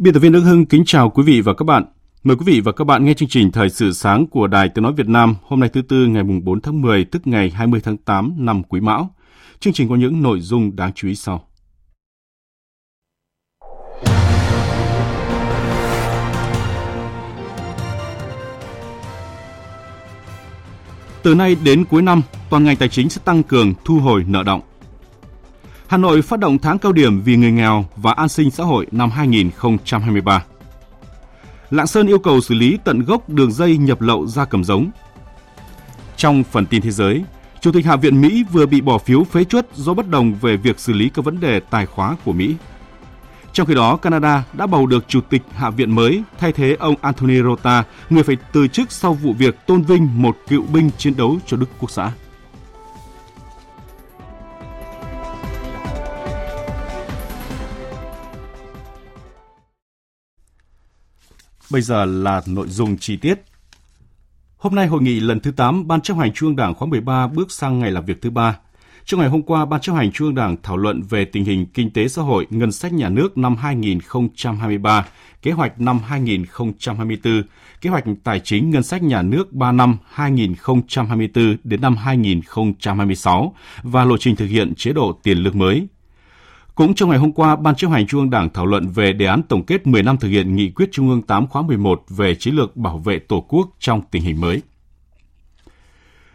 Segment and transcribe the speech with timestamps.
[0.00, 1.84] Biên tập viên Đức Hưng kính chào quý vị và các bạn.
[2.22, 4.82] Mời quý vị và các bạn nghe chương trình Thời sự sáng của Đài Tiếng
[4.82, 7.96] Nói Việt Nam hôm nay thứ Tư ngày 4 tháng 10 tức ngày 20 tháng
[7.96, 9.14] 8 năm Quý Mão.
[9.60, 11.48] Chương trình có những nội dung đáng chú ý sau.
[21.22, 24.42] Từ nay đến cuối năm, toàn ngành tài chính sẽ tăng cường thu hồi nợ
[24.42, 24.60] động.
[25.90, 28.86] Hà Nội phát động tháng cao điểm vì người nghèo và an sinh xã hội
[28.90, 30.44] năm 2023.
[31.70, 34.90] Lạng Sơn yêu cầu xử lý tận gốc đường dây nhập lậu gia cầm giống.
[36.16, 37.24] Trong phần tin thế giới,
[37.60, 40.56] Chủ tịch Hạ viện Mỹ vừa bị bỏ phiếu phế chuất do bất đồng về
[40.56, 42.54] việc xử lý các vấn đề tài khóa của Mỹ.
[43.52, 46.94] Trong khi đó, Canada đã bầu được Chủ tịch Hạ viện mới thay thế ông
[47.00, 51.16] Anthony Rota, người phải từ chức sau vụ việc tôn vinh một cựu binh chiến
[51.16, 52.12] đấu cho Đức Quốc xã.
[61.70, 63.34] Bây giờ là nội dung chi tiết.
[64.56, 67.26] Hôm nay hội nghị lần thứ 8 Ban chấp hành Trung ương Đảng khóa 13
[67.26, 68.58] bước sang ngày làm việc thứ ba.
[69.04, 71.66] Trong ngày hôm qua, Ban chấp hành Trung ương Đảng thảo luận về tình hình
[71.74, 75.06] kinh tế xã hội, ngân sách nhà nước năm 2023,
[75.42, 77.42] kế hoạch năm 2024,
[77.80, 84.04] kế hoạch tài chính ngân sách nhà nước 3 năm 2024 đến năm 2026 và
[84.04, 85.86] lộ trình thực hiện chế độ tiền lương mới
[86.80, 89.26] cũng trong ngày hôm qua, Ban chấp hành Trung ương Đảng thảo luận về đề
[89.26, 92.34] án tổng kết 10 năm thực hiện nghị quyết Trung ương 8 khóa 11 về
[92.34, 94.62] chiến lược bảo vệ Tổ quốc trong tình hình mới.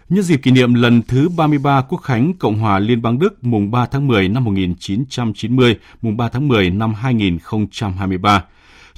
[0.10, 3.72] Nhân dịp kỷ niệm lần thứ 33 Quốc khánh Cộng hòa Liên bang Đức mùng
[3.72, 8.44] 3 tháng 10 năm 1990, mùng 3 tháng 10 năm 2023,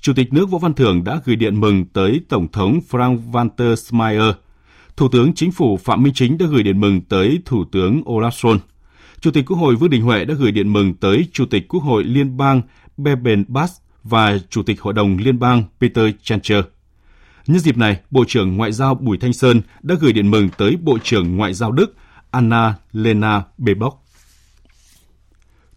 [0.02, 4.36] Chủ tịch nước Võ Văn Thưởng đã gửi điện mừng tới Tổng thống Frank-Walter Steinmeier.
[4.98, 8.30] Thủ tướng Chính phủ Phạm Minh Chính đã gửi điện mừng tới Thủ tướng Olaf
[8.30, 8.58] Scholz.
[9.22, 11.84] Chủ tịch Quốc hội Vương Đình Huệ đã gửi điện mừng tới Chủ tịch Quốc
[11.84, 12.62] hội Liên bang
[12.98, 13.74] Beben Bass
[14.04, 16.66] và Chủ tịch Hội đồng Liên bang Peter Chancher.
[17.48, 20.78] Nhân dịp này, Bộ trưởng Ngoại giao Bùi Thanh Sơn đã gửi điện mừng tới
[20.82, 21.96] Bộ trưởng Ngoại giao Đức
[22.32, 23.98] Anna Lena Bebock.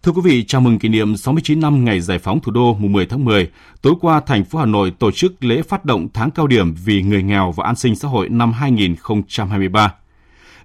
[0.03, 2.91] Thưa quý vị, chào mừng kỷ niệm 69 năm ngày giải phóng thủ đô mùng
[2.91, 3.49] 10 tháng 10,
[3.81, 7.01] tối qua thành phố Hà Nội tổ chức lễ phát động tháng cao điểm vì
[7.01, 9.93] người nghèo và an sinh xã hội năm 2023.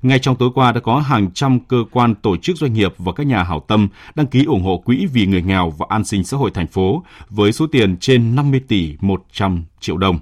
[0.03, 3.13] Ngay trong tối qua đã có hàng trăm cơ quan, tổ chức doanh nghiệp và
[3.13, 6.25] các nhà hảo tâm đăng ký ủng hộ quỹ vì người nghèo và an sinh
[6.25, 10.19] xã hội thành phố với số tiền trên 50 tỷ 100 triệu đồng.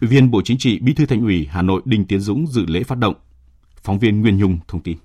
[0.00, 2.66] Ủy viên Bộ Chính trị Bí thư Thành ủy Hà Nội Đinh Tiến Dũng dự
[2.66, 3.14] lễ phát động.
[3.82, 4.96] Phóng viên Nguyên Nhung thông tin.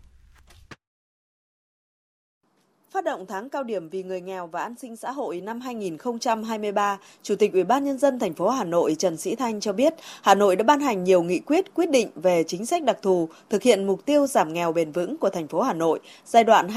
[2.94, 6.98] Phát động tháng cao điểm vì người nghèo và an sinh xã hội năm 2023,
[7.24, 9.94] Chủ tịch Ủy ban nhân dân thành phố Hà Nội Trần Sĩ Thanh cho biết,
[10.22, 13.30] Hà Nội đã ban hành nhiều nghị quyết quyết định về chính sách đặc thù
[13.50, 16.68] thực hiện mục tiêu giảm nghèo bền vững của thành phố Hà Nội giai đoạn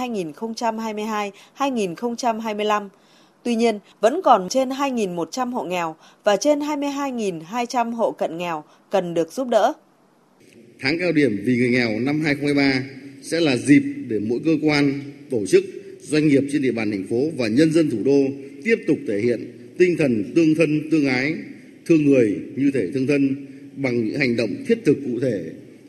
[1.59, 2.89] 2022-2025.
[3.43, 9.15] Tuy nhiên, vẫn còn trên 2.100 hộ nghèo và trên 22.200 hộ cận nghèo cần
[9.15, 9.73] được giúp đỡ.
[10.81, 12.83] Tháng cao điểm vì người nghèo năm 2023
[13.23, 15.01] sẽ là dịp để mỗi cơ quan,
[15.31, 15.65] tổ chức
[16.03, 18.27] doanh nghiệp trên địa bàn thành phố và nhân dân thủ đô
[18.65, 19.41] tiếp tục thể hiện
[19.79, 21.35] tinh thần tương thân tương ái,
[21.87, 23.37] thương người như thể thương thân
[23.77, 25.45] bằng những hành động thiết thực cụ thể,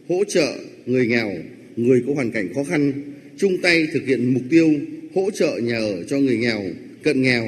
[0.07, 1.31] hỗ trợ người nghèo,
[1.75, 2.93] người có hoàn cảnh khó khăn,
[3.37, 4.69] chung tay thực hiện mục tiêu
[5.13, 6.61] hỗ trợ nhà ở cho người nghèo,
[7.03, 7.47] cận nghèo,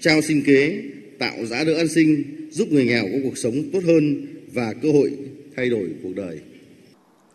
[0.00, 0.82] trao sinh kế,
[1.18, 4.92] tạo giá đỡ an sinh, giúp người nghèo có cuộc sống tốt hơn và cơ
[4.92, 5.10] hội
[5.56, 6.38] thay đổi cuộc đời.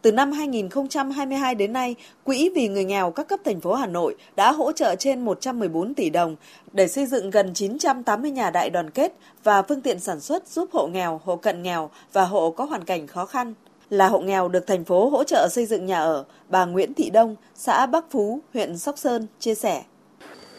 [0.06, 4.16] Từ năm 2022 đến nay, Quỹ vì người nghèo các cấp thành phố Hà Nội
[4.36, 6.36] đã hỗ trợ trên 114 tỷ đồng
[6.72, 9.14] để xây dựng gần 980 nhà đại đoàn kết
[9.44, 12.84] và phương tiện sản xuất giúp hộ nghèo, hộ cận nghèo và hộ có hoàn
[12.84, 13.54] cảnh khó khăn.
[13.90, 17.10] Là hộ nghèo được thành phố hỗ trợ xây dựng nhà ở, bà Nguyễn Thị
[17.10, 19.84] Đông, xã Bắc Phú, huyện Sóc Sơn chia sẻ.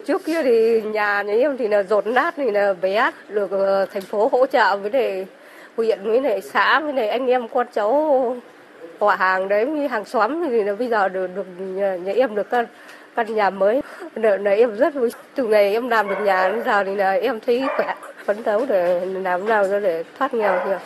[0.07, 3.85] Trước kia thì nhà nhà em thì là rột nát thì là bé được ờ,
[3.85, 5.25] thành phố hỗ trợ với này
[5.77, 8.35] huyện với này xã với này anh em con cháu
[8.99, 12.35] họ hàng đấy như hàng xóm thì là bây giờ được, được nhà, nhà em
[12.35, 12.65] được căn
[13.15, 13.81] căn nhà mới.
[14.15, 15.09] Đợt này em rất vui.
[15.35, 17.95] Từ ngày em làm được nhà đến giờ thì là em thấy khỏe,
[18.25, 20.77] phấn đấu để làm nào cho để thoát nghèo được.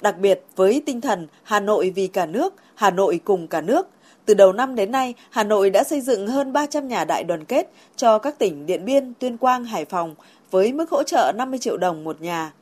[0.00, 3.88] Đặc biệt với tinh thần Hà Nội vì cả nước, Hà Nội cùng cả nước,
[4.24, 7.44] từ đầu năm đến nay, Hà Nội đã xây dựng hơn 300 nhà đại đoàn
[7.44, 10.14] kết cho các tỉnh Điện Biên, Tuyên Quang, Hải Phòng
[10.50, 12.52] với mức hỗ trợ 50 triệu đồng một nhà.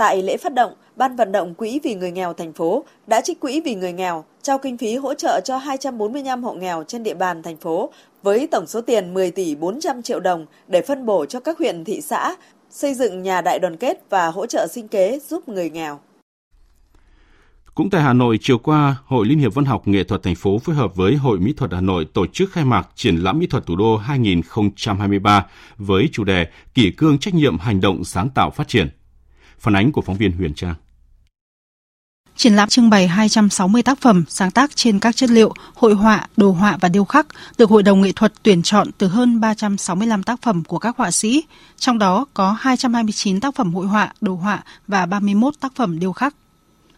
[0.00, 3.40] Tại lễ phát động, Ban vận động Quỹ vì người nghèo thành phố đã trích
[3.40, 7.14] quỹ vì người nghèo, trao kinh phí hỗ trợ cho 245 hộ nghèo trên địa
[7.14, 7.92] bàn thành phố
[8.22, 11.84] với tổng số tiền 10 tỷ 400 triệu đồng để phân bổ cho các huyện
[11.84, 12.36] thị xã
[12.70, 16.00] xây dựng nhà đại đoàn kết và hỗ trợ sinh kế giúp người nghèo.
[17.74, 20.58] Cũng tại Hà Nội, chiều qua, Hội Liên hiệp Văn học Nghệ thuật thành phố
[20.58, 23.46] phối hợp với Hội Mỹ thuật Hà Nội tổ chức khai mạc triển lãm mỹ
[23.46, 25.46] thuật thủ đô 2023
[25.76, 28.88] với chủ đề Kỷ cương trách nhiệm hành động sáng tạo phát triển.
[29.60, 30.74] Phản ánh của phóng viên Huyền Trang.
[32.36, 36.26] Triển lãm trưng bày 260 tác phẩm sáng tác trên các chất liệu hội họa,
[36.36, 37.26] đồ họa và điêu khắc
[37.58, 41.10] được Hội đồng nghệ thuật tuyển chọn từ hơn 365 tác phẩm của các họa
[41.10, 41.44] sĩ,
[41.76, 46.12] trong đó có 229 tác phẩm hội họa, đồ họa và 31 tác phẩm điêu
[46.12, 46.34] khắc.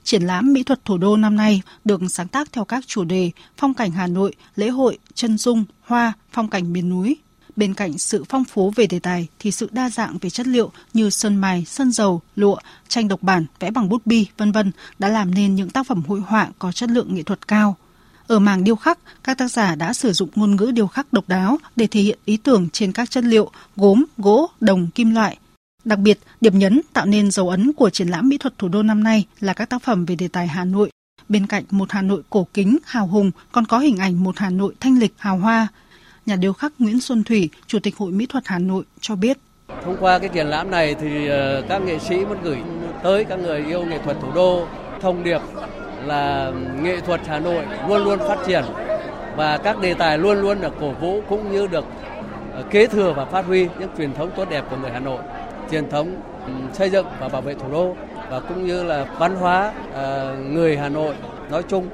[0.05, 3.31] Triển lãm mỹ thuật thủ đô năm nay được sáng tác theo các chủ đề
[3.57, 7.17] phong cảnh Hà Nội, lễ hội, chân dung, hoa, phong cảnh miền núi.
[7.57, 10.71] Bên cạnh sự phong phú về đề tài thì sự đa dạng về chất liệu
[10.95, 12.57] như sơn mài, sơn dầu, lụa,
[12.89, 16.03] tranh độc bản, vẽ bằng bút bi, vân vân đã làm nên những tác phẩm
[16.09, 17.77] hội họa có chất lượng nghệ thuật cao.
[18.27, 21.29] Ở mảng điêu khắc, các tác giả đã sử dụng ngôn ngữ điêu khắc độc
[21.29, 25.37] đáo để thể hiện ý tưởng trên các chất liệu gốm, gỗ, đồng, kim loại,
[25.85, 28.83] Đặc biệt, điểm nhấn tạo nên dấu ấn của triển lãm mỹ thuật thủ đô
[28.83, 30.91] năm nay là các tác phẩm về đề tài Hà Nội.
[31.29, 34.51] Bên cạnh một Hà Nội cổ kính, hào hùng còn có hình ảnh một Hà
[34.51, 35.69] Nội thanh lịch, hào hoa.
[36.27, 39.39] Nhà điêu khắc Nguyễn Xuân Thủy, Chủ tịch Hội Mỹ thuật Hà Nội cho biết.
[39.85, 42.59] Thông qua cái triển lãm này thì ờ, các nghệ sĩ muốn gửi
[43.03, 44.67] tới các người yêu nghệ thuật thủ đô
[45.01, 45.41] thông điệp
[46.05, 46.53] là
[46.83, 48.65] nghệ thuật Hà Nội luôn luôn phát triển
[49.37, 51.85] và các đề tài luôn luôn được cổ vũ cũng như được
[52.55, 55.23] ờ, kế thừa và phát huy những truyền thống tốt đẹp của người Hà Nội
[55.71, 57.97] truyền thống ừ, xây dựng và bảo vệ thủ đô
[58.31, 61.15] và cũng như là văn hóa ờ, người Hà Nội
[61.51, 61.89] nói chung.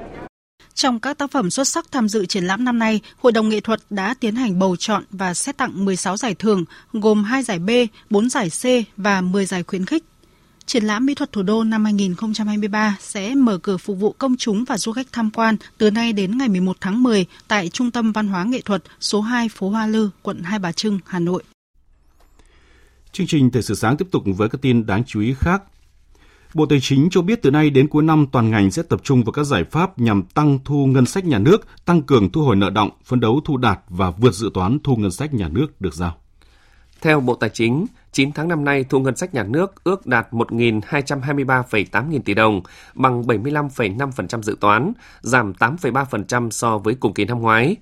[0.79, 3.59] Trong các tác phẩm xuất sắc tham dự triển lãm năm nay, Hội đồng nghệ
[3.59, 7.59] thuật đã tiến hành bầu chọn và xét tặng 16 giải thưởng, gồm 2 giải
[7.59, 7.69] B,
[8.09, 8.63] 4 giải C
[8.97, 10.03] và 10 giải khuyến khích.
[10.65, 14.63] Triển lãm Mỹ thuật thủ đô năm 2023 sẽ mở cửa phục vụ công chúng
[14.63, 18.11] và du khách tham quan từ nay đến ngày 11 tháng 10 tại Trung tâm
[18.11, 21.43] Văn hóa Nghệ thuật số 2 phố Hoa Lư, quận Hai Bà Trưng, Hà Nội.
[23.11, 25.63] Chương trình Thời sự sáng tiếp tục với các tin đáng chú ý khác.
[26.53, 29.23] Bộ Tài chính cho biết từ nay đến cuối năm toàn ngành sẽ tập trung
[29.23, 32.55] vào các giải pháp nhằm tăng thu ngân sách nhà nước, tăng cường thu hồi
[32.55, 35.81] nợ động, phấn đấu thu đạt và vượt dự toán thu ngân sách nhà nước
[35.81, 36.15] được giao.
[37.01, 40.27] Theo Bộ Tài chính, 9 tháng năm nay thu ngân sách nhà nước ước đạt
[40.31, 42.61] 1.223,8 nghìn tỷ đồng,
[42.93, 47.75] bằng 75,5% dự toán, giảm 8,3% so với cùng kỳ năm ngoái.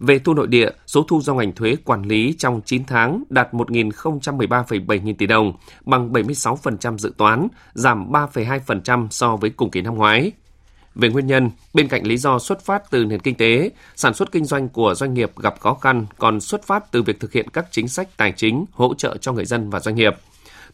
[0.00, 3.52] Về thu nội địa, số thu do ngành thuế quản lý trong 9 tháng đạt
[3.52, 5.52] 1.013,7 nghìn tỷ đồng,
[5.84, 10.32] bằng 76% dự toán, giảm 3,2% so với cùng kỳ năm ngoái.
[10.94, 14.32] Về nguyên nhân, bên cạnh lý do xuất phát từ nền kinh tế, sản xuất
[14.32, 17.48] kinh doanh của doanh nghiệp gặp khó khăn còn xuất phát từ việc thực hiện
[17.52, 20.14] các chính sách tài chính hỗ trợ cho người dân và doanh nghiệp.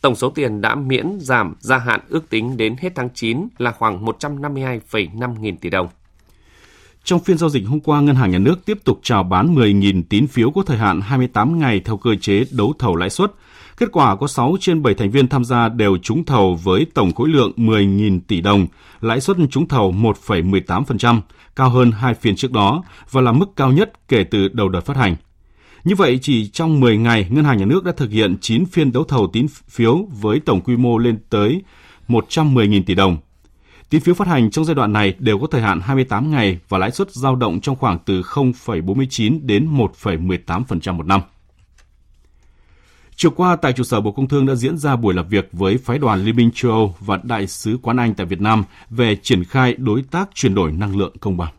[0.01, 3.73] Tổng số tiền đã miễn giảm gia hạn ước tính đến hết tháng 9 là
[3.73, 5.89] khoảng 152,5 nghìn tỷ đồng.
[7.07, 10.03] Trong phiên giao dịch hôm qua, Ngân hàng Nhà nước tiếp tục chào bán 10.000
[10.09, 13.33] tín phiếu có thời hạn 28 ngày theo cơ chế đấu thầu lãi suất.
[13.77, 17.13] Kết quả có 6 trên 7 thành viên tham gia đều trúng thầu với tổng
[17.13, 18.67] khối lượng 10.000 tỷ đồng,
[19.01, 21.21] lãi suất trúng thầu 1,18%,
[21.57, 24.81] cao hơn hai phiên trước đó và là mức cao nhất kể từ đầu đợt
[24.81, 25.17] phát hành.
[25.85, 28.93] Như vậy, chỉ trong 10 ngày, Ngân hàng Nhà nước đã thực hiện 9 phiên
[28.93, 31.63] đấu thầu tín phiếu với tổng quy mô lên tới
[32.09, 33.17] 110.000 tỷ đồng,
[33.91, 36.79] Tín phiếu phát hành trong giai đoạn này đều có thời hạn 28 ngày và
[36.79, 41.21] lãi suất dao động trong khoảng từ 0,49 đến 1,18% một năm.
[43.17, 45.79] Chiều qua, tại trụ sở Bộ Công Thương đã diễn ra buổi làm việc với
[45.79, 49.17] phái đoàn Liên minh châu Âu và Đại sứ quán Anh tại Việt Nam về
[49.23, 51.53] triển khai đối tác chuyển đổi năng lượng công bằng.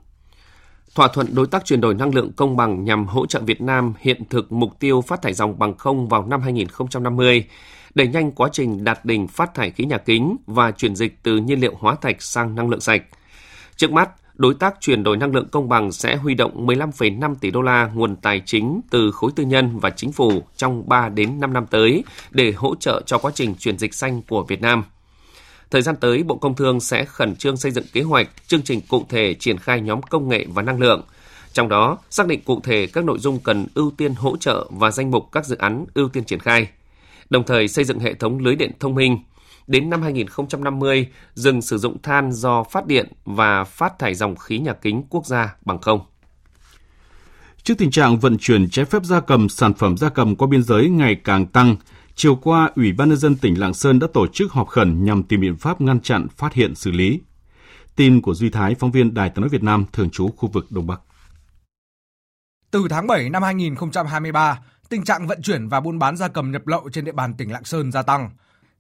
[0.96, 3.94] Thỏa thuận đối tác chuyển đổi năng lượng công bằng nhằm hỗ trợ Việt Nam
[4.00, 7.46] hiện thực mục tiêu phát thải dòng bằng không vào năm 2050
[7.98, 11.38] đẩy nhanh quá trình đạt đỉnh phát thải khí nhà kính và chuyển dịch từ
[11.38, 13.02] nhiên liệu hóa thạch sang năng lượng sạch.
[13.76, 17.52] Trước mắt, đối tác chuyển đổi năng lượng công bằng sẽ huy động 15,5 tỷ
[17.52, 21.40] đô la nguồn tài chính từ khối tư nhân và chính phủ trong 3 đến
[21.40, 24.84] 5 năm tới để hỗ trợ cho quá trình chuyển dịch xanh của Việt Nam.
[25.72, 28.82] Thời gian tới, Bộ Công Thương sẽ khẩn trương xây dựng kế hoạch, chương trình
[28.90, 31.02] cụ thể triển khai nhóm công nghệ và năng lượng.
[31.54, 34.92] Trong đó, xác định cụ thể các nội dung cần ưu tiên hỗ trợ và
[34.92, 36.68] danh mục các dự án ưu tiên triển khai
[37.30, 39.18] đồng thời xây dựng hệ thống lưới điện thông minh.
[39.68, 44.60] Đến năm 2050, dừng sử dụng than do phát điện và phát thải dòng khí
[44.60, 46.00] nhà kính quốc gia bằng không.
[47.64, 50.64] Trước tình trạng vận chuyển trái phép gia cầm, sản phẩm gia cầm qua biên
[50.64, 51.76] giới ngày càng tăng,
[52.16, 55.24] chiều qua, Ủy ban nhân dân tỉnh Lạng Sơn đã tổ chức họp khẩn nhằm
[55.24, 57.22] tìm biện pháp ngăn chặn, phát hiện, xử lý.
[57.96, 60.66] Tin của Duy Thái, phóng viên Đài tiếng nói Việt Nam, thường trú khu vực
[60.70, 61.02] Đông Bắc.
[62.72, 66.68] Từ tháng 7 năm 2023, tình trạng vận chuyển và buôn bán gia cầm nhập
[66.68, 68.30] lậu trên địa bàn tỉnh Lạng Sơn gia tăng.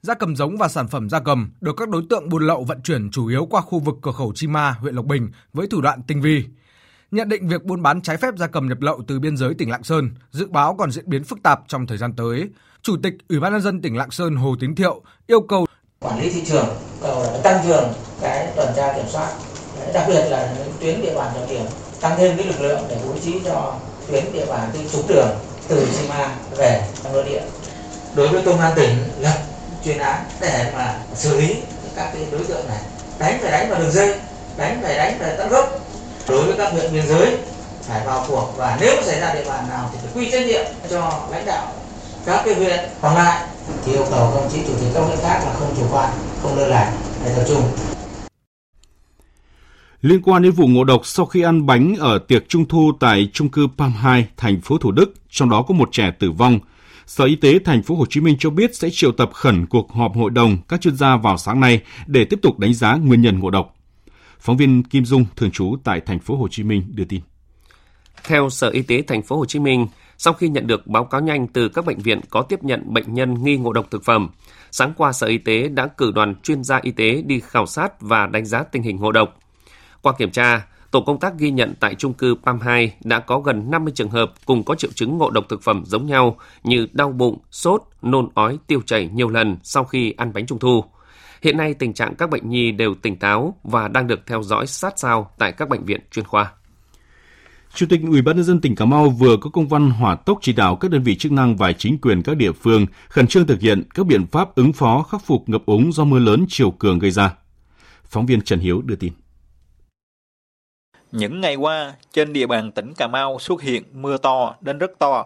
[0.01, 2.81] Gia cầm giống và sản phẩm gia cầm được các đối tượng buôn lậu vận
[2.81, 5.81] chuyển chủ yếu qua khu vực cửa khẩu Chi Ma, huyện Lộc Bình với thủ
[5.81, 6.45] đoạn tinh vi.
[7.11, 9.69] Nhận định việc buôn bán trái phép gia cầm nhập lậu từ biên giới tỉnh
[9.69, 12.49] Lạng Sơn dự báo còn diễn biến phức tạp trong thời gian tới.
[12.81, 15.67] Chủ tịch Ủy ban nhân dân tỉnh Lạng Sơn Hồ Tín Thiệu yêu cầu
[15.99, 16.67] quản lý thị trường
[17.01, 19.33] ờ, tăng cường cái tuần tra kiểm soát
[19.93, 21.65] đặc biệt là những tuyến địa bàn trọng điểm
[22.01, 23.75] tăng thêm cái lực lượng để bố trí cho
[24.07, 25.29] tuyến địa bàn từ trúng đường
[25.67, 27.41] từ Sima về trong nội địa.
[28.13, 29.37] Đối với công an tỉnh lập
[29.85, 31.55] chuyên án để mà xử lý
[31.95, 32.79] các cái đối tượng này.
[33.19, 34.15] Đánh phải đánh vào đường dây,
[34.57, 35.79] đánh phải đánh vào tận gốc.
[36.27, 37.37] Đối với các huyện biên giới,
[37.87, 40.65] phải vào cuộc và nếu xảy ra địa bàn nào thì phải quy trách nhiệm
[40.89, 41.73] cho lãnh đạo
[42.25, 42.79] các cái huyện.
[43.01, 43.41] Còn lại
[43.85, 46.09] thì yêu cầu công chí chủ tịch các huyện khác là không chủ quan,
[46.43, 46.91] không lơ là,
[47.25, 47.96] để tập trung.
[50.01, 53.29] Liên quan đến vụ ngộ độc sau khi ăn bánh ở tiệc trung thu tại
[53.33, 56.59] trung cư Palm 2, thành phố Thủ Đức, trong đó có một trẻ tử vong,
[57.05, 59.91] Sở Y tế thành phố Hồ Chí Minh cho biết sẽ triệu tập khẩn cuộc
[59.91, 63.21] họp hội đồng các chuyên gia vào sáng nay để tiếp tục đánh giá nguyên
[63.21, 63.75] nhân ngộ độc.
[64.39, 67.21] Phóng viên Kim Dung thường trú tại thành phố Hồ Chí Minh đưa tin.
[68.23, 69.87] Theo Sở Y tế thành phố Hồ Chí Minh,
[70.17, 73.13] sau khi nhận được báo cáo nhanh từ các bệnh viện có tiếp nhận bệnh
[73.13, 74.29] nhân nghi ngộ độc thực phẩm,
[74.71, 78.01] sáng qua Sở Y tế đã cử đoàn chuyên gia y tế đi khảo sát
[78.01, 79.39] và đánh giá tình hình ngộ độc.
[80.07, 83.39] Qua kiểm tra, tổ công tác ghi nhận tại trung cư PAM 2 đã có
[83.39, 86.87] gần 50 trường hợp cùng có triệu chứng ngộ độc thực phẩm giống nhau như
[86.93, 90.83] đau bụng, sốt, nôn ói, tiêu chảy nhiều lần sau khi ăn bánh trung thu.
[91.41, 94.67] Hiện nay tình trạng các bệnh nhi đều tỉnh táo và đang được theo dõi
[94.67, 96.51] sát sao tại các bệnh viện chuyên khoa.
[97.73, 100.39] Chủ tịch Ủy ban nhân dân tỉnh Cà Mau vừa có công văn hỏa tốc
[100.41, 103.47] chỉ đạo các đơn vị chức năng và chính quyền các địa phương khẩn trương
[103.47, 106.71] thực hiện các biện pháp ứng phó khắc phục ngập úng do mưa lớn chiều
[106.71, 107.33] cường gây ra.
[108.05, 109.13] Phóng viên Trần Hiếu đưa tin.
[111.11, 114.99] Những ngày qua, trên địa bàn tỉnh Cà Mau xuất hiện mưa to đến rất
[114.99, 115.25] to.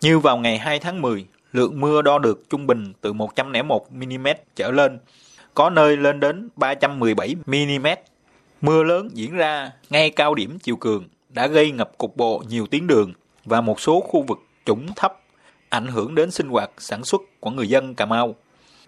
[0.00, 4.26] Như vào ngày 2 tháng 10, lượng mưa đo được trung bình từ 101 mm
[4.56, 4.98] trở lên,
[5.54, 7.86] có nơi lên đến 317 mm.
[8.60, 12.66] Mưa lớn diễn ra ngay cao điểm chiều cường đã gây ngập cục bộ nhiều
[12.66, 13.12] tuyến đường
[13.44, 15.20] và một số khu vực trũng thấp,
[15.68, 18.34] ảnh hưởng đến sinh hoạt sản xuất của người dân Cà Mau.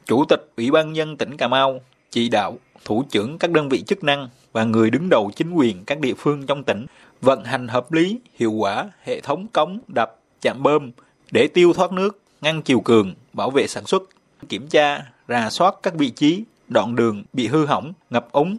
[0.07, 3.83] Chủ tịch Ủy ban nhân tỉnh Cà Mau chỉ đạo thủ trưởng các đơn vị
[3.83, 6.87] chức năng và người đứng đầu chính quyền các địa phương trong tỉnh
[7.21, 10.91] vận hành hợp lý, hiệu quả hệ thống cống, đập, chạm bơm
[11.31, 14.03] để tiêu thoát nước, ngăn chiều cường, bảo vệ sản xuất,
[14.49, 18.57] kiểm tra, rà soát các vị trí, đoạn đường bị hư hỏng, ngập úng,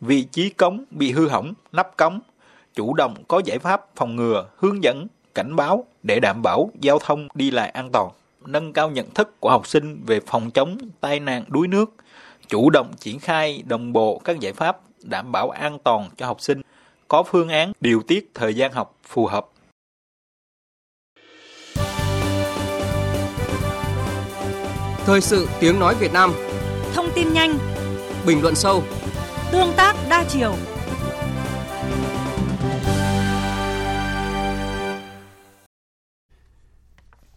[0.00, 2.20] vị trí cống bị hư hỏng, nắp cống,
[2.74, 6.98] chủ động có giải pháp phòng ngừa, hướng dẫn, cảnh báo để đảm bảo giao
[6.98, 8.10] thông đi lại an toàn,
[8.46, 11.94] nâng cao nhận thức của học sinh về phòng chống tai nạn đuối nước,
[12.48, 16.40] chủ động triển khai đồng bộ các giải pháp đảm bảo an toàn cho học
[16.40, 16.60] sinh,
[17.08, 19.46] có phương án điều tiết thời gian học phù hợp.
[25.06, 26.32] Thời sự tiếng nói Việt Nam
[26.94, 27.58] Thông tin nhanh
[28.26, 28.82] Bình luận sâu
[29.52, 30.54] Tương tác đa chiều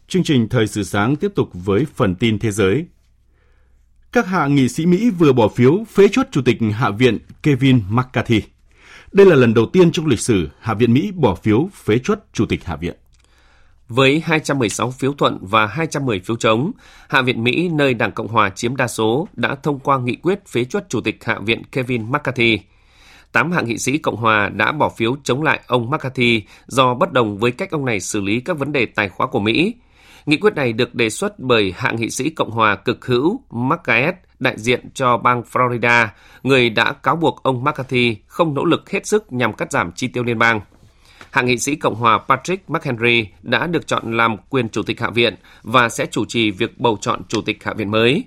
[0.08, 2.86] Chương trình Thời sự sáng tiếp tục với phần tin thế giới.
[4.16, 7.82] Các hạ nghị sĩ Mỹ vừa bỏ phiếu phế chốt Chủ tịch Hạ viện Kevin
[7.90, 8.42] McCarthy.
[9.12, 12.20] Đây là lần đầu tiên trong lịch sử Hạ viện Mỹ bỏ phiếu phế chốt
[12.34, 12.96] Chủ tịch Hạ viện.
[13.90, 16.72] Với 216 phiếu thuận và 210 phiếu chống,
[17.10, 20.48] Hạ viện Mỹ nơi Đảng Cộng hòa chiếm đa số đã thông qua nghị quyết
[20.48, 22.60] phế chuất Chủ tịch Hạ viện Kevin McCarthy.
[23.32, 27.12] Tám hạ nghị sĩ Cộng hòa đã bỏ phiếu chống lại ông McCarthy do bất
[27.14, 29.74] đồng với cách ông này xử lý các vấn đề tài khóa của Mỹ.
[30.26, 34.18] Nghị quyết này được đề xuất bởi hạ nghị sĩ Cộng hòa cực hữu McGuinness,
[34.40, 36.08] đại diện cho bang Florida,
[36.44, 40.08] người đã cáo buộc ông McCarthy không nỗ lực hết sức nhằm cắt giảm chi
[40.08, 40.62] tiêu liên bang.
[41.32, 45.10] Hạ nghị sĩ Cộng hòa Patrick McHenry đã được chọn làm quyền chủ tịch Hạ
[45.10, 48.24] viện và sẽ chủ trì việc bầu chọn chủ tịch Hạ viện mới.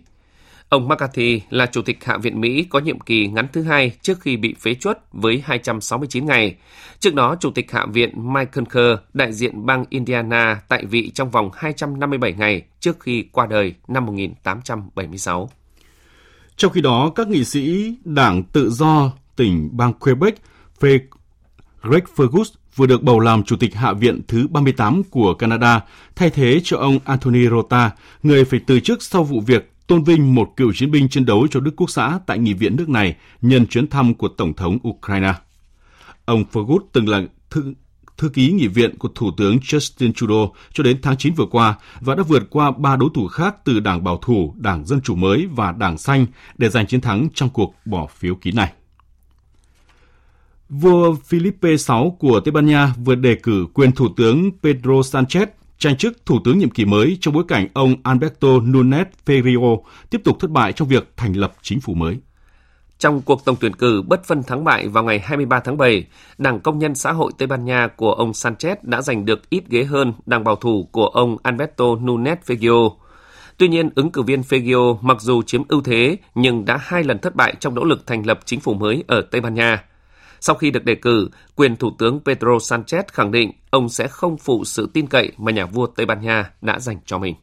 [0.69, 4.21] Ông McCarthy là chủ tịch Hạ viện Mỹ có nhiệm kỳ ngắn thứ hai trước
[4.21, 6.57] khi bị phế chuất với 269 ngày.
[7.01, 11.31] Trước đó, Chủ tịch Hạ viện Michael Kerr, đại diện bang Indiana, tại vị trong
[11.31, 15.51] vòng 257 ngày trước khi qua đời năm 1876.
[16.57, 20.35] Trong khi đó, các nghị sĩ Đảng Tự do tỉnh bang Quebec,
[20.81, 22.45] Greg Fergus
[22.77, 25.81] vừa được bầu làm Chủ tịch Hạ viện thứ 38 của Canada,
[26.17, 27.91] thay thế cho ông Anthony Rota,
[28.23, 31.47] người phải từ chức sau vụ việc tôn vinh một cựu chiến binh chiến đấu
[31.51, 34.79] cho Đức Quốc xã tại nghị viện nước này nhân chuyến thăm của Tổng thống
[34.89, 35.35] Ukraine.
[36.25, 37.75] Ông Fogut từng là thư,
[38.17, 41.75] thư ký nghị viện của Thủ tướng Justin Trudeau cho đến tháng 9 vừa qua
[42.01, 45.15] và đã vượt qua ba đối thủ khác từ Đảng Bảo thủ, Đảng Dân Chủ
[45.15, 46.27] mới và Đảng Xanh
[46.59, 48.73] để giành chiến thắng trong cuộc bỏ phiếu kín này.
[50.69, 55.47] Vua Felipe VI của Tây Ban Nha vừa đề cử quyền Thủ tướng Pedro Sanchez
[55.79, 59.81] tranh chức Thủ tướng nhiệm kỳ mới trong bối cảnh ông Alberto Nunes Feijó
[60.11, 62.19] tiếp tục thất bại trong việc thành lập chính phủ mới.
[62.99, 66.07] Trong cuộc tổng tuyển cử bất phân thắng bại vào ngày 23 tháng 7,
[66.39, 69.65] Đảng Công nhân Xã hội Tây Ban Nha của ông Sanchez đã giành được ít
[69.69, 72.91] ghế hơn Đảng Bảo thủ của ông Alberto Nunes Feijó.
[73.57, 77.19] Tuy nhiên, ứng cử viên Fegio mặc dù chiếm ưu thế nhưng đã hai lần
[77.19, 79.85] thất bại trong nỗ lực thành lập chính phủ mới ở Tây Ban Nha.
[80.41, 84.37] Sau khi được đề cử, quyền Thủ tướng Pedro Sanchez khẳng định ông sẽ không
[84.37, 87.35] phụ sự tin cậy mà nhà vua Tây Ban Nha đã dành cho mình.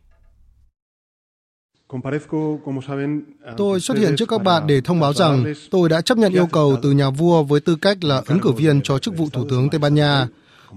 [3.57, 6.47] Tôi xuất hiện trước các bạn để thông báo rằng tôi đã chấp nhận yêu
[6.51, 9.45] cầu từ nhà vua với tư cách là ứng cử viên cho chức vụ Thủ
[9.49, 10.27] tướng Tây Ban Nha.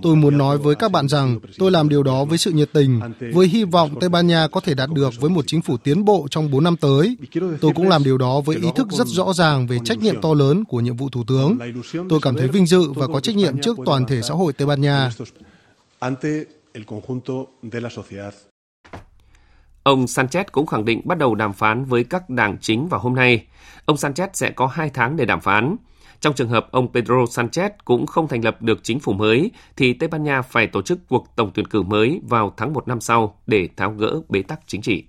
[0.02, 3.00] Tôi muốn nói với các bạn rằng tôi làm điều đó với sự nhiệt tình,
[3.32, 6.04] với hy vọng Tây Ban Nha có thể đạt được với một chính phủ tiến
[6.04, 7.16] bộ trong 4 năm tới.
[7.60, 10.34] Tôi cũng làm điều đó với ý thức rất rõ ràng về trách nhiệm to
[10.34, 11.58] lớn của nhiệm vụ Thủ tướng.
[12.08, 14.66] Tôi cảm thấy vinh dự và có trách nhiệm trước toàn thể xã hội Tây
[14.66, 15.10] Ban Nha.
[19.82, 23.14] Ông Sanchez cũng khẳng định bắt đầu đàm phán với các đảng chính vào hôm
[23.14, 23.46] nay.
[23.84, 25.76] Ông Sanchez sẽ có hai tháng để đàm phán.
[26.20, 29.92] Trong trường hợp ông Pedro Sanchez cũng không thành lập được chính phủ mới, thì
[29.92, 33.00] Tây Ban Nha phải tổ chức cuộc tổng tuyển cử mới vào tháng 1 năm
[33.00, 35.04] sau để tháo gỡ bế tắc chính trị.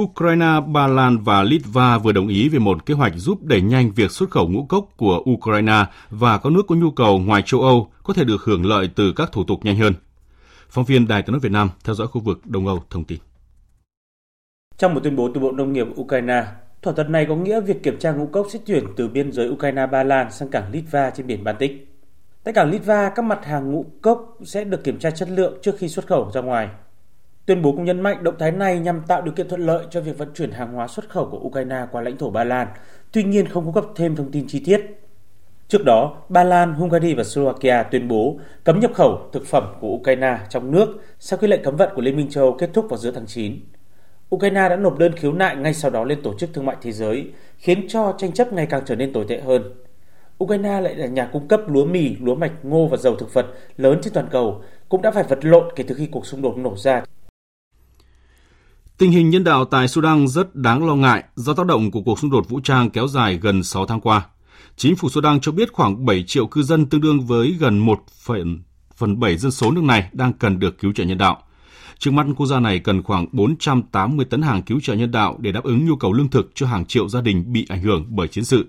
[0.00, 3.92] Ukraine, Ba Lan và Litva vừa đồng ý về một kế hoạch giúp đẩy nhanh
[3.92, 7.60] việc xuất khẩu ngũ cốc của Ukraine và các nước có nhu cầu ngoài châu
[7.60, 9.94] Âu có thể được hưởng lợi từ các thủ tục nhanh hơn.
[10.70, 13.18] Phóng viên Đài tiếng nói Việt Nam theo dõi khu vực Đông Âu thông tin.
[14.78, 16.44] Trong một tuyên bố từ Bộ Nông nghiệp Ukraine,
[16.84, 19.48] thỏa thuận này có nghĩa việc kiểm tra ngũ cốc sẽ chuyển từ biên giới
[19.48, 21.88] Ukraine-Ba Lan sang cảng Litva trên biển Baltic.
[22.44, 25.78] Tại cảng Litva, các mặt hàng ngũ cốc sẽ được kiểm tra chất lượng trước
[25.78, 26.68] khi xuất khẩu ra ngoài.
[27.46, 30.00] Tuyên bố cũng nhấn mạnh động thái này nhằm tạo điều kiện thuận lợi cho
[30.00, 32.68] việc vận chuyển hàng hóa xuất khẩu của Ukraine qua lãnh thổ Ba Lan,
[33.12, 34.80] tuy nhiên không cung cấp thêm thông tin chi tiết.
[35.68, 39.88] Trước đó, Ba Lan, Hungary và Slovakia tuyên bố cấm nhập khẩu thực phẩm của
[39.88, 42.86] Ukraine trong nước sau khi lệnh cấm vận của Liên minh châu Âu kết thúc
[42.90, 43.60] vào giữa tháng 9.
[44.34, 46.92] Ukraine đã nộp đơn khiếu nại ngay sau đó lên Tổ chức Thương mại Thế
[46.92, 49.62] giới, khiến cho tranh chấp ngày càng trở nên tồi tệ hơn.
[50.44, 53.46] Ukraine lại là nhà cung cấp lúa mì, lúa mạch, ngô và dầu thực vật
[53.76, 56.58] lớn trên toàn cầu, cũng đã phải vật lộn kể từ khi cuộc xung đột
[56.58, 57.02] nổ ra.
[58.98, 62.18] Tình hình nhân đạo tại Sudan rất đáng lo ngại do tác động của cuộc
[62.18, 64.26] xung đột vũ trang kéo dài gần 6 tháng qua.
[64.76, 68.00] Chính phủ Sudan cho biết khoảng 7 triệu cư dân tương đương với gần 1
[68.24, 68.62] phần,
[68.96, 71.42] phần 7 dân số nước này đang cần được cứu trợ nhân đạo.
[72.04, 75.52] Trước mắt, quốc gia này cần khoảng 480 tấn hàng cứu trợ nhân đạo để
[75.52, 78.28] đáp ứng nhu cầu lương thực cho hàng triệu gia đình bị ảnh hưởng bởi
[78.28, 78.66] chiến sự.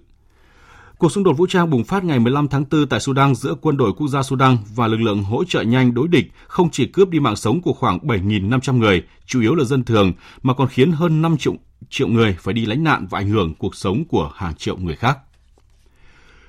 [0.97, 3.77] Cuộc xung đột vũ trang bùng phát ngày 15 tháng 4 tại Sudan giữa quân
[3.77, 7.09] đội quốc gia Sudan và lực lượng hỗ trợ nhanh đối địch không chỉ cướp
[7.09, 10.91] đi mạng sống của khoảng 7.500 người, chủ yếu là dân thường, mà còn khiến
[10.91, 11.53] hơn 5 triệu,
[11.89, 14.95] triệu người phải đi lánh nạn và ảnh hưởng cuộc sống của hàng triệu người
[14.95, 15.17] khác.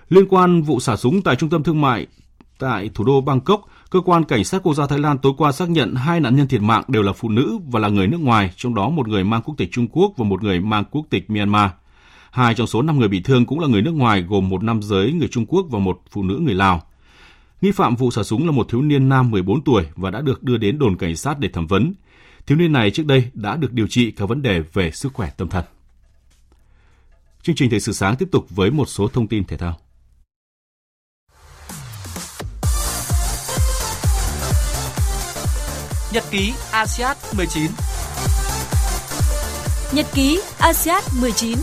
[0.08, 2.06] Liên quan vụ xả súng tại trung tâm thương mại
[2.58, 5.70] tại thủ đô Bangkok, cơ quan cảnh sát quốc gia Thái Lan tối qua xác
[5.70, 8.50] nhận hai nạn nhân thiệt mạng đều là phụ nữ và là người nước ngoài,
[8.56, 11.30] trong đó một người mang quốc tịch Trung Quốc và một người mang quốc tịch
[11.30, 11.70] Myanmar.
[12.30, 14.82] Hai trong số 5 người bị thương cũng là người nước ngoài gồm một nam
[14.82, 16.82] giới người Trung Quốc và một phụ nữ người Lào.
[17.60, 20.42] Nghi phạm vụ xả súng là một thiếu niên nam 14 tuổi và đã được
[20.42, 21.94] đưa đến đồn cảnh sát để thẩm vấn.
[22.46, 25.30] Thiếu niên này trước đây đã được điều trị các vấn đề về sức khỏe
[25.36, 25.64] tâm thần.
[27.42, 29.78] Chương trình Thời sự sáng tiếp tục với một số thông tin thể thao.
[36.12, 37.70] Nhật ký ASEAN 19
[39.92, 41.58] Nhật ký ASEAN 19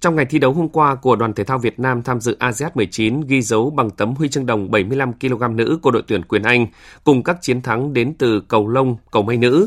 [0.00, 2.72] Trong ngày thi đấu hôm qua của đoàn thể thao Việt Nam tham dự ASEAN
[2.74, 6.42] 19 ghi dấu bằng tấm huy chương đồng 75 kg nữ của đội tuyển quyền
[6.42, 6.66] Anh
[7.04, 9.66] cùng các chiến thắng đến từ cầu lông, cầu mây nữ.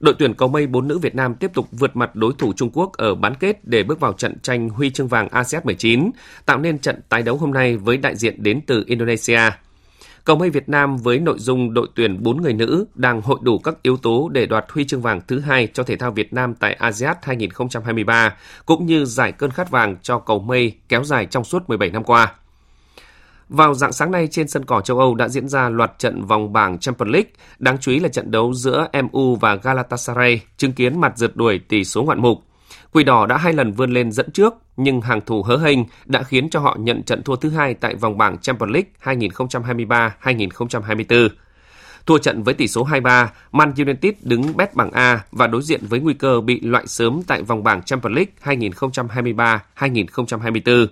[0.00, 2.70] Đội tuyển cầu mây bốn nữ Việt Nam tiếp tục vượt mặt đối thủ Trung
[2.72, 6.10] Quốc ở bán kết để bước vào trận tranh huy chương vàng ASEAN 19,
[6.46, 9.40] tạo nên trận tái đấu hôm nay với đại diện đến từ Indonesia.
[10.24, 13.58] Cầu mây Việt Nam với nội dung đội tuyển 4 người nữ đang hội đủ
[13.58, 16.54] các yếu tố để đoạt huy chương vàng thứ hai cho thể thao Việt Nam
[16.54, 21.44] tại ASEAN 2023, cũng như giải cơn khát vàng cho cầu mây kéo dài trong
[21.44, 22.34] suốt 17 năm qua.
[23.48, 26.52] Vào dạng sáng nay trên sân cỏ châu Âu đã diễn ra loạt trận vòng
[26.52, 31.00] bảng Champions League, đáng chú ý là trận đấu giữa MU và Galatasaray, chứng kiến
[31.00, 32.42] mặt rượt đuổi tỷ số ngoạn mục.
[32.92, 36.22] Quỷ đỏ đã hai lần vươn lên dẫn trước, nhưng hàng thủ hớ hênh đã
[36.22, 38.90] khiến cho họ nhận trận thua thứ hai tại vòng bảng Champions League
[40.22, 41.28] 2023-2024.
[42.06, 45.80] Thua trận với tỷ số 2-3, Man United đứng bét bảng A và đối diện
[45.88, 48.32] với nguy cơ bị loại sớm tại vòng bảng Champions League
[49.76, 50.86] 2023-2024.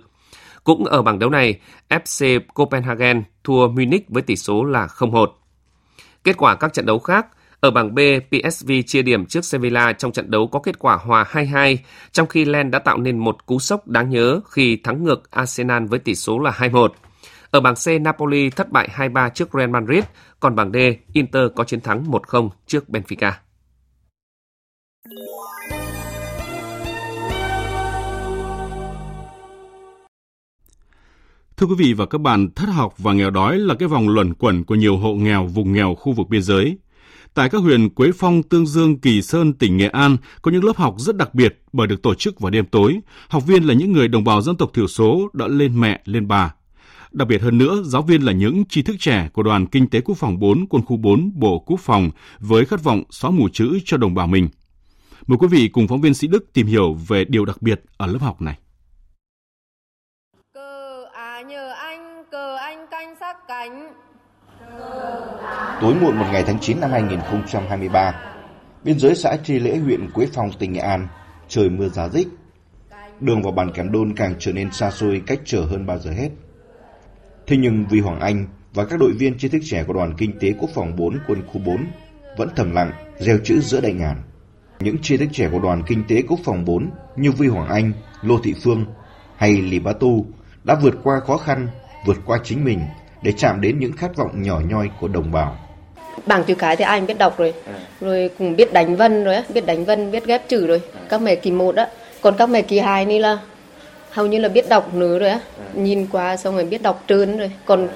[0.67, 5.27] Cũng ở bảng đấu này, FC Copenhagen thua Munich với tỷ số là 0-1.
[6.23, 7.27] Kết quả các trận đấu khác,
[7.59, 7.99] ở bảng B,
[8.29, 11.77] PSV chia điểm trước Sevilla trong trận đấu có kết quả hòa 2-2,
[12.11, 15.85] trong khi Len đã tạo nên một cú sốc đáng nhớ khi thắng ngược Arsenal
[15.85, 16.87] với tỷ số là 2-1.
[17.51, 20.03] Ở bảng C, Napoli thất bại 2-3 trước Real Madrid,
[20.39, 20.77] còn bảng D,
[21.13, 23.31] Inter có chiến thắng 1-0 trước Benfica.
[31.59, 34.33] Thưa quý vị và các bạn, thất học và nghèo đói là cái vòng luẩn
[34.33, 36.77] quẩn của nhiều hộ nghèo vùng nghèo khu vực biên giới.
[37.33, 40.77] Tại các huyện Quế Phong, Tương Dương, Kỳ Sơn, tỉnh Nghệ An có những lớp
[40.77, 42.99] học rất đặc biệt bởi được tổ chức vào đêm tối.
[43.29, 46.27] Học viên là những người đồng bào dân tộc thiểu số đã lên mẹ, lên
[46.27, 46.53] bà.
[47.11, 50.01] Đặc biệt hơn nữa, giáo viên là những tri thức trẻ của đoàn Kinh tế
[50.01, 53.79] Quốc phòng 4, Quân khu 4, Bộ Quốc phòng với khát vọng xóa mù chữ
[53.85, 54.49] cho đồng bào mình.
[55.27, 58.07] Mời quý vị cùng phóng viên Sĩ Đức tìm hiểu về điều đặc biệt ở
[58.07, 58.57] lớp học này.
[63.27, 63.93] Anh cánh.
[65.81, 68.21] Tối muộn một ngày tháng 9 năm 2023,
[68.83, 71.07] biên giới xã Tri Lễ huyện Quế Phong tỉnh Nghệ An,
[71.47, 72.27] trời mưa giá rích.
[73.19, 76.11] Đường vào bản Kém Đôn càng trở nên xa xôi cách trở hơn bao giờ
[76.11, 76.29] hết.
[77.47, 80.39] Thế nhưng vì Hoàng Anh và các đội viên tri thức trẻ của đoàn kinh
[80.39, 81.85] tế quốc phòng 4 quân khu 4
[82.37, 84.21] vẫn thầm lặng gieo chữ giữa đại ngàn.
[84.79, 87.91] Những tri thức trẻ của đoàn kinh tế quốc phòng 4 như Vi Hoàng Anh,
[88.21, 88.85] Lô Thị Phương
[89.37, 90.25] hay Lì Bá Tu
[90.63, 91.67] đã vượt qua khó khăn,
[92.05, 92.79] vượt qua chính mình
[93.21, 95.57] để chạm đến những khát vọng nhỏ nhoi của đồng bào.
[96.25, 97.53] Bảng chữ cái thì ai biết đọc rồi,
[98.01, 100.81] rồi cũng biết đánh vân rồi, biết đánh vân, biết ghép chữ rồi.
[101.09, 101.87] Các mẹ kỳ 1 á,
[102.21, 103.39] còn các mẹ kỳ 2 นี่ là
[104.11, 105.39] hầu như là biết đọc nữa rồi á.
[105.73, 107.51] Nhìn qua xong rồi biết đọc trơn rồi.
[107.65, 107.87] Còn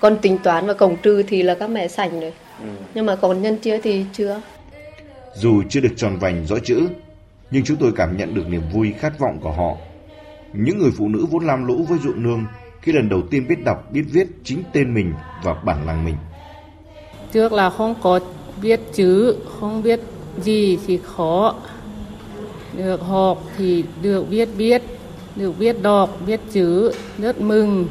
[0.00, 2.32] còn tính toán và cộng trừ thì là các mẹ sành rồi.
[2.94, 4.40] Nhưng mà còn nhân chia thì chưa.
[5.34, 6.88] Dù chưa được tròn vành rõ chữ,
[7.50, 9.76] nhưng chúng tôi cảm nhận được niềm vui khát vọng của họ.
[10.52, 12.44] Những người phụ nữ vốn lam lũ với ruộng nương
[12.84, 16.16] khi lần đầu tiên biết đọc, biết viết chính tên mình và bản làng mình.
[17.32, 18.20] Trước là không có
[18.62, 20.00] biết chữ, không biết
[20.42, 21.54] gì thì khó.
[22.76, 24.82] Được học thì được biết viết,
[25.36, 27.86] được biết đọc, biết chữ, rất mừng.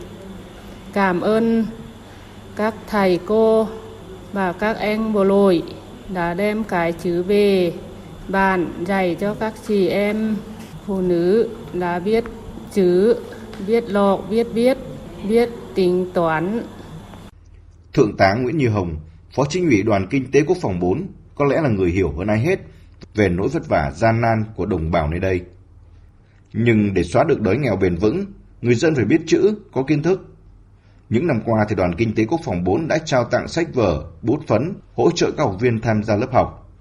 [0.94, 1.66] Cảm ơn
[2.56, 3.68] các thầy cô
[4.34, 5.64] và các anh bộ đội
[6.14, 7.74] đã đem cái chữ về
[8.28, 10.36] bàn dạy cho các chị em
[10.86, 12.24] phụ nữ đã biết
[12.74, 13.16] chữ,
[13.68, 14.78] biết lọc, biết biết
[15.30, 16.64] biết tính toán.
[17.94, 18.96] Thượng tá Nguyễn Như Hồng,
[19.36, 22.28] Phó Chính ủy Đoàn Kinh tế Quốc phòng 4, có lẽ là người hiểu hơn
[22.28, 22.60] ai hết
[23.16, 25.42] về nỗi vất vả gian nan của đồng bào nơi đây.
[26.54, 28.26] Nhưng để xóa được đói nghèo bền vững,
[28.62, 30.36] người dân phải biết chữ, có kiến thức.
[31.10, 34.06] Những năm qua thì Đoàn Kinh tế Quốc phòng 4 đã trao tặng sách vở,
[34.22, 36.72] bút phấn, hỗ trợ các học viên tham gia lớp học.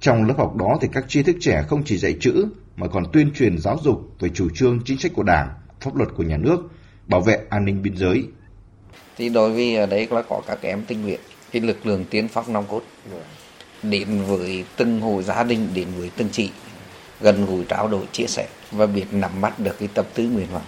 [0.00, 3.04] Trong lớp học đó thì các tri thức trẻ không chỉ dạy chữ mà còn
[3.12, 5.48] tuyên truyền giáo dục về chủ trương chính sách của Đảng,
[5.84, 6.58] pháp luật của nhà nước,
[7.06, 8.24] bảo vệ an ninh biên giới.
[9.16, 11.20] Thì đối với ờ, ở đấy là có các em tình nguyện,
[11.52, 12.82] cái lực lượng tiến phong nòng cốt
[13.82, 16.50] đến với từng hộ gia đình, đến với từng chị,
[17.20, 20.46] gần gũi trao đổi chia sẻ và biết nắm bắt được cái tập tư nguyện
[20.52, 20.62] vọng.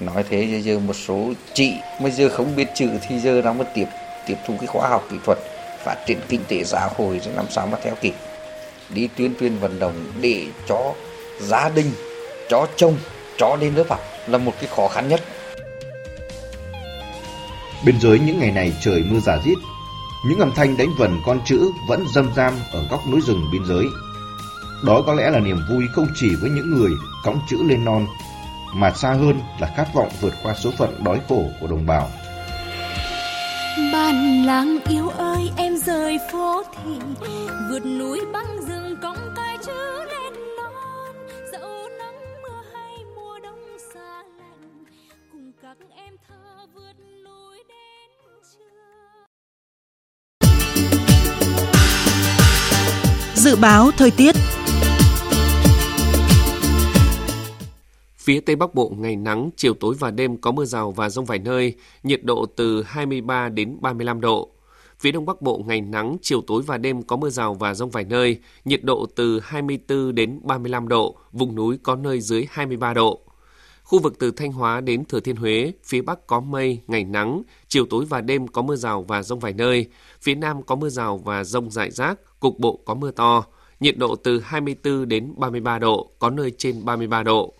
[0.00, 3.66] Nói thế giờ một số chị mà giờ không biết chữ thì giờ nó mới
[3.74, 3.86] tiếp
[4.26, 5.38] tiếp thu cái khóa học kỹ thuật
[5.84, 8.14] phát triển kinh tế xã hội để làm sao mà theo kịp
[8.94, 10.94] đi tuyên truyền vận động để cho
[11.40, 11.90] gia đình
[12.48, 12.96] cho chồng
[13.38, 15.20] cho đến lớp học là một cái khó khăn nhất
[17.84, 19.58] Bên dưới những ngày này trời mưa giả dít,
[20.26, 23.64] những âm thanh đánh vần con chữ vẫn râm ram ở góc núi rừng biên
[23.64, 23.84] giới.
[24.84, 26.90] Đó có lẽ là niềm vui không chỉ với những người
[27.24, 28.06] cõng chữ lên non,
[28.74, 32.10] mà xa hơn là khát vọng vượt qua số phận đói khổ của đồng bào.
[33.92, 36.98] Bản làng yêu ơi em rời phố thị
[37.70, 38.73] vượt núi băng rừng
[53.44, 54.34] Dự báo thời tiết
[58.16, 61.24] Phía Tây Bắc Bộ ngày nắng, chiều tối và đêm có mưa rào và rông
[61.24, 64.50] vài nơi, nhiệt độ từ 23 đến 35 độ.
[65.00, 67.90] Phía Đông Bắc Bộ ngày nắng, chiều tối và đêm có mưa rào và rông
[67.90, 72.94] vài nơi, nhiệt độ từ 24 đến 35 độ, vùng núi có nơi dưới 23
[72.94, 73.23] độ.
[73.84, 77.42] Khu vực từ Thanh Hóa đến Thừa Thiên Huế, phía Bắc có mây, ngày nắng,
[77.68, 79.86] chiều tối và đêm có mưa rào và rông vài nơi,
[80.22, 83.44] phía Nam có mưa rào và rông rải rác, cục bộ có mưa to,
[83.80, 87.54] nhiệt độ từ 24 đến 33 độ, có nơi trên 33 độ.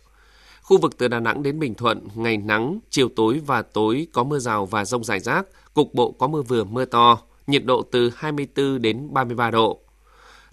[0.62, 4.24] Khu vực từ Đà Nẵng đến Bình Thuận, ngày nắng, chiều tối và tối có
[4.24, 7.82] mưa rào và rông rải rác, cục bộ có mưa vừa mưa to, nhiệt độ
[7.82, 9.80] từ 24 đến 33 độ.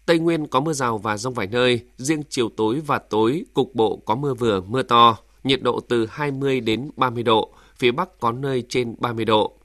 [0.05, 3.75] Tây Nguyên có mưa rào và rông vài nơi, riêng chiều tối và tối cục
[3.75, 8.19] bộ có mưa vừa, mưa to, nhiệt độ từ 20 đến 30 độ, phía Bắc
[8.19, 9.57] có nơi trên 30 độ.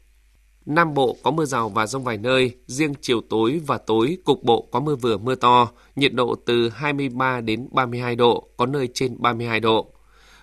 [0.67, 4.43] Nam Bộ có mưa rào và rông vài nơi, riêng chiều tối và tối cục
[4.43, 8.89] bộ có mưa vừa mưa to, nhiệt độ từ 23 đến 32 độ, có nơi
[8.95, 9.93] trên 32 độ.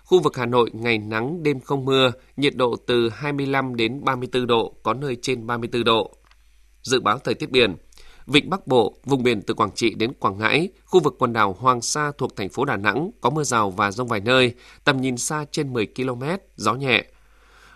[0.03, 4.47] Khu vực Hà Nội ngày nắng đêm không mưa, nhiệt độ từ 25 đến 34
[4.47, 6.15] độ, có nơi trên 34 độ.
[6.81, 7.75] Dự báo thời tiết biển,
[8.27, 11.55] Vịnh Bắc Bộ, vùng biển từ Quảng Trị đến Quảng Ngãi, khu vực quần đảo
[11.59, 15.01] Hoàng Sa thuộc thành phố Đà Nẵng có mưa rào và rông vài nơi, tầm
[15.01, 16.23] nhìn xa trên 10 km,
[16.55, 17.05] gió nhẹ.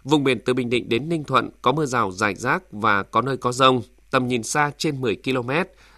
[0.03, 3.21] Vùng biển từ Bình Định đến Ninh Thuận có mưa rào rải rác và có
[3.21, 3.81] nơi có rông,
[4.11, 5.49] tầm nhìn xa trên 10 km,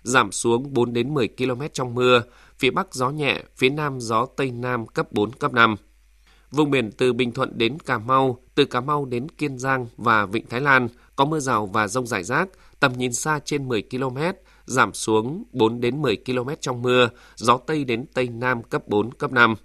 [0.03, 2.23] giảm xuống 4 đến 10 km trong mưa,
[2.59, 5.75] phía Bắc gió nhẹ, phía Nam gió Tây Nam cấp 4, cấp 5.
[6.51, 10.25] Vùng biển từ Bình Thuận đến Cà Mau, từ Cà Mau đến Kiên Giang và
[10.25, 12.49] Vịnh Thái Lan có mưa rào và rông rải rác,
[12.80, 14.18] tầm nhìn xa trên 10 km,
[14.65, 19.12] giảm xuống 4 đến 10 km trong mưa, gió Tây đến Tây Nam cấp 4,
[19.13, 19.56] cấp 5.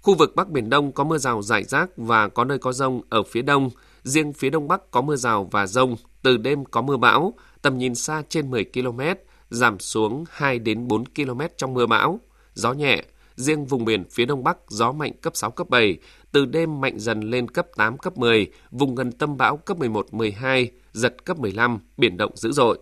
[0.00, 3.00] Khu vực Bắc Biển Đông có mưa rào rải rác và có nơi có rông
[3.08, 3.70] ở phía đông,
[4.02, 7.78] riêng phía đông bắc có mưa rào và rông, từ đêm có mưa bão, tầm
[7.78, 9.00] nhìn xa trên 10 km,
[9.50, 12.20] giảm xuống 2 đến 4 km trong mưa bão,
[12.54, 13.04] gió nhẹ,
[13.36, 15.98] riêng vùng biển phía đông bắc gió mạnh cấp 6 cấp 7,
[16.34, 20.14] từ đêm mạnh dần lên cấp 8 cấp 10, vùng gần tâm bão cấp 11
[20.14, 22.78] 12, giật cấp 15, biển động dữ dội.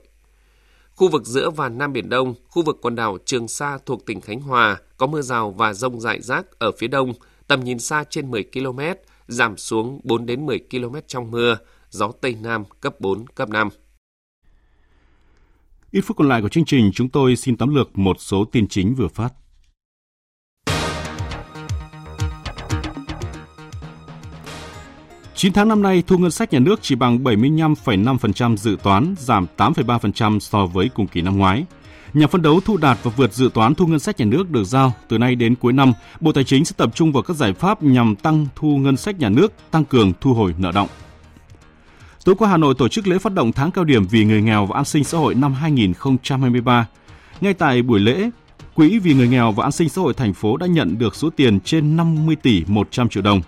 [0.91, 4.21] Khu vực giữa và Nam Biển Đông, khu vực quần đảo Trường Sa thuộc tỉnh
[4.21, 7.13] Khánh Hòa có mưa rào và rông rải rác ở phía đông,
[7.47, 8.81] tầm nhìn xa trên 10 km,
[9.29, 11.59] giảm xuống 4 đến 10 km trong mưa,
[11.91, 13.69] gió Tây Nam cấp 4, cấp 5.
[15.91, 18.69] Ít phút còn lại của chương trình, chúng tôi xin tóm lược một số tin
[18.69, 19.42] chính vừa phát.
[25.43, 29.47] 9 tháng năm nay, thu ngân sách nhà nước chỉ bằng 75,5% dự toán, giảm
[29.57, 31.65] 8,3% so với cùng kỳ năm ngoái.
[32.15, 34.65] Nhằm phân đấu thu đạt và vượt dự toán thu ngân sách nhà nước được
[34.65, 37.53] giao, từ nay đến cuối năm, Bộ Tài chính sẽ tập trung vào các giải
[37.53, 40.89] pháp nhằm tăng thu ngân sách nhà nước, tăng cường thu hồi nợ động.
[42.25, 44.67] Tối qua Hà Nội tổ chức lễ phát động tháng cao điểm vì người nghèo
[44.67, 46.87] và an sinh xã hội năm 2023.
[47.41, 48.31] Ngay tại buổi lễ,
[48.75, 51.31] Quỹ vì người nghèo và an sinh xã hội thành phố đã nhận được số
[51.31, 53.41] tiền trên 50 tỷ 100 triệu đồng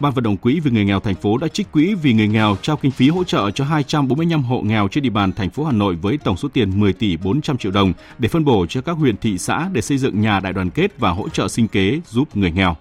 [0.00, 2.56] Ban vận động quỹ vì người nghèo thành phố đã trích quỹ vì người nghèo
[2.62, 5.72] trao kinh phí hỗ trợ cho 245 hộ nghèo trên địa bàn thành phố Hà
[5.72, 8.92] Nội với tổng số tiền 10 tỷ 400 triệu đồng để phân bổ cho các
[8.92, 12.00] huyện, thị xã để xây dựng nhà đại đoàn kết và hỗ trợ sinh kế
[12.10, 12.76] giúp người nghèo.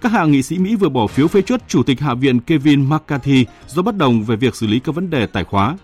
[0.00, 2.88] Các hạ nghị sĩ Mỹ vừa bỏ phiếu phê chuẩn Chủ tịch Hạ viện Kevin
[2.88, 5.76] McCarthy do bất đồng về việc xử lý các vấn đề tài khóa.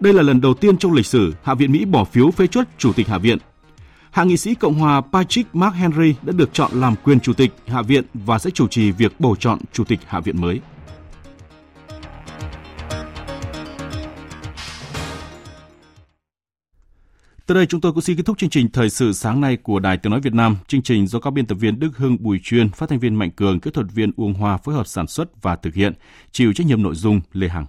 [0.00, 2.64] Đây là lần đầu tiên trong lịch sử Hạ viện Mỹ bỏ phiếu phê chuẩn
[2.78, 3.38] Chủ tịch Hạ viện
[4.12, 7.82] Hạ nghị sĩ Cộng hòa Patrick McHenry đã được chọn làm quyền chủ tịch Hạ
[7.82, 10.60] viện và sẽ chủ trì việc bầu chọn chủ tịch Hạ viện mới.
[17.46, 19.78] Tới đây chúng tôi cũng xin kết thúc chương trình thời sự sáng nay của
[19.78, 20.56] Đài Tiếng Nói Việt Nam.
[20.66, 23.30] Chương trình do các biên tập viên Đức Hưng Bùi Chuyên, phát thanh viên Mạnh
[23.30, 25.92] Cường, kỹ thuật viên Uông Hoa phối hợp sản xuất và thực hiện,
[26.32, 27.66] chịu trách nhiệm nội dung Lê Hằng.